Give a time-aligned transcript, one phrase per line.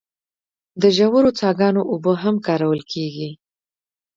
[0.81, 3.29] د ژورو څاګانو اوبه هم کارول کیږي.